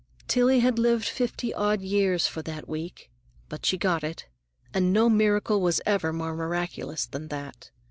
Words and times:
Tillie 0.27 0.61
had 0.61 0.79
lived 0.79 1.05
fifty 1.07 1.53
odd 1.53 1.81
years 1.81 2.25
for 2.25 2.41
that 2.41 2.67
week, 2.67 3.11
but 3.49 3.67
she 3.67 3.77
got 3.77 4.03
it, 4.03 4.25
and 4.73 4.91
no 4.91 5.11
miracle 5.11 5.61
was 5.61 5.79
ever 5.85 6.11
more 6.11 6.33
miraculous 6.33 7.05
than 7.05 7.27
that. 7.27 7.69